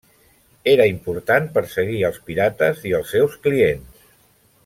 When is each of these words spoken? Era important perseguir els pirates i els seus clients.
Era 0.71 0.87
important 0.93 1.49
perseguir 1.57 2.01
els 2.09 2.17
pirates 2.29 2.83
i 2.93 2.97
els 3.01 3.13
seus 3.17 3.39
clients. 3.47 4.03